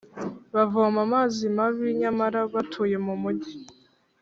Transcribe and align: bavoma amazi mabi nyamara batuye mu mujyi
bavoma 0.53 0.99
amazi 1.07 1.43
mabi 1.57 1.87
nyamara 2.01 2.39
batuye 2.53 2.95
mu 3.05 3.13
mujyi 3.21 3.55